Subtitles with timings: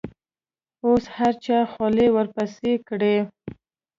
[0.85, 3.17] اوس هر چا خولې ورپسې کړي.